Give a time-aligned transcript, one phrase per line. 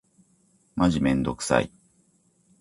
[0.75, 1.71] マジめんどくさい。